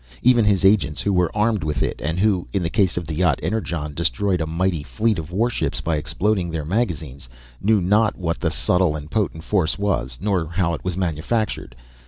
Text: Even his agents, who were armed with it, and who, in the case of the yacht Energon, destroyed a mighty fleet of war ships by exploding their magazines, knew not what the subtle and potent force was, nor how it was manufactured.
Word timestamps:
Even 0.23 0.45
his 0.45 0.65
agents, 0.65 1.01
who 1.01 1.13
were 1.13 1.29
armed 1.37 1.63
with 1.63 1.83
it, 1.83 2.01
and 2.03 2.17
who, 2.19 2.47
in 2.53 2.63
the 2.63 2.71
case 2.71 2.97
of 2.97 3.05
the 3.05 3.13
yacht 3.13 3.39
Energon, 3.43 3.93
destroyed 3.93 4.41
a 4.41 4.47
mighty 4.47 4.81
fleet 4.81 5.19
of 5.19 5.31
war 5.31 5.47
ships 5.47 5.79
by 5.79 5.95
exploding 5.95 6.49
their 6.49 6.65
magazines, 6.65 7.29
knew 7.61 7.79
not 7.79 8.17
what 8.17 8.39
the 8.39 8.49
subtle 8.49 8.95
and 8.95 9.11
potent 9.11 9.43
force 9.43 9.77
was, 9.77 10.17
nor 10.19 10.47
how 10.47 10.73
it 10.73 10.83
was 10.83 10.97
manufactured. 10.97 11.75